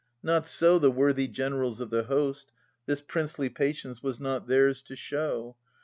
Not 0.23 0.47
so 0.47 0.79
the 0.79 0.89
worthy 0.89 1.27
generals 1.27 1.79
of 1.79 1.91
the 1.91 2.05
host;— 2.05 2.51
This 2.87 3.03
princely 3.03 3.49
patience 3.49 4.01
was 4.01 4.19
not 4.19 4.47
theirs 4.47 4.81
to 4.81 4.95
show. 4.95 5.57